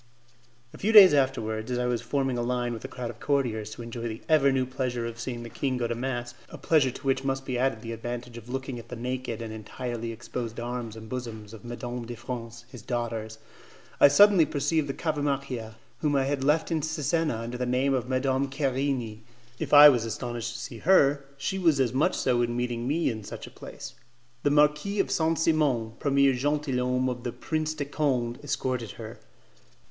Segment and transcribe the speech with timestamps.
[0.73, 3.69] A few days afterwards, as I was forming a line with a crowd of courtiers
[3.75, 6.89] to enjoy the ever new pleasure of seeing the king go to mass, a pleasure
[6.89, 10.59] to which must be added the advantage of looking at the naked and entirely exposed
[10.59, 13.37] arms and bosoms of Mesdames de France, his daughters,
[13.99, 18.09] I suddenly perceived the Cavamacchia, whom I had left in Cesena under the name of
[18.09, 19.19] Madame Querini.
[19.59, 23.11] If I was astonished to see her, she was as much so in meeting me
[23.11, 23.93] in such a place.
[24.41, 29.19] The Marquis of Saint Simon, premier 'gentilhomme' of the Prince de Conde, escorted her.